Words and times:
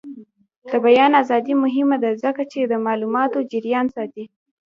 د 0.69 0.71
بیان 0.85 1.11
ازادي 1.21 1.53
مهمه 1.63 1.97
ده 2.03 2.09
ځکه 2.23 2.43
چې 2.51 2.59
د 2.63 2.73
معلوماتو 2.85 3.47
جریان 3.51 3.85
ساتي. 3.95 4.23